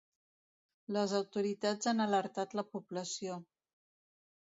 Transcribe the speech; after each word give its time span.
Les 0.97 1.13
autoritats 1.19 1.91
han 1.93 2.03
alertat 2.07 2.59
la 2.63 2.67
població. 2.73 3.41